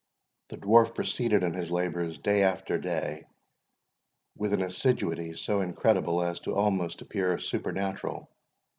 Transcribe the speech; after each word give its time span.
The 0.49 0.57
Dwarf 0.57 0.95
proceeded 0.95 1.43
in 1.43 1.53
his 1.53 1.69
labours, 1.69 2.17
day 2.17 2.41
after 2.41 2.79
day, 2.79 3.27
with 4.35 4.51
an 4.51 4.63
assiduity 4.63 5.35
so 5.35 5.61
incredible 5.61 6.23
as 6.23 6.39
to 6.39 6.53
appear 6.53 6.57
almost 6.59 7.47
supernatural. 7.47 8.27